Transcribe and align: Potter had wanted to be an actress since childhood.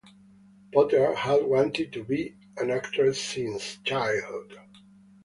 Potter 0.73 1.13
had 1.13 1.43
wanted 1.45 1.93
to 1.93 2.03
be 2.03 2.33
an 2.57 2.71
actress 2.71 3.21
since 3.23 3.77
childhood. 3.83 4.59